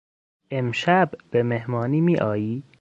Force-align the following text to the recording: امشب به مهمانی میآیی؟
امشب 0.51 1.11
به 1.31 1.43
مهمانی 1.43 2.01
میآیی؟ 2.01 2.63